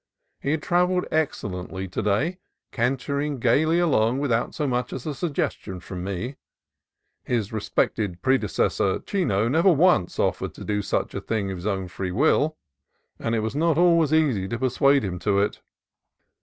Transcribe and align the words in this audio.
He 0.39 0.49
had 0.49 0.63
travelled 0.63 1.05
excellently 1.11 1.87
to 1.89 2.01
day, 2.01 2.39
cantering 2.71 3.37
gaily 3.37 3.77
along 3.77 4.17
without 4.17 4.55
so 4.55 4.65
much 4.65 4.91
as 4.93 5.05
a 5.05 5.13
suggestion 5.13 5.79
from 5.79 6.03
me. 6.03 6.37
His 7.23 7.53
respected 7.53 8.19
predecessor, 8.23 8.97
Chino, 9.01 9.47
never 9.47 9.71
once 9.71 10.17
of 10.19 10.39
fered 10.39 10.55
to 10.55 10.63
do 10.65 10.81
such 10.81 11.13
a 11.13 11.21
thing 11.21 11.51
of 11.51 11.57
his 11.57 11.67
own 11.67 11.87
free 11.87 12.11
will, 12.11 12.57
and 13.19 13.35
it 13.35 13.41
was 13.41 13.55
not 13.55 13.77
always 13.77 14.11
easy 14.11 14.47
to 14.47 14.57
persuade 14.57 15.03
him 15.03 15.19
to 15.19 15.37
it. 15.37 15.61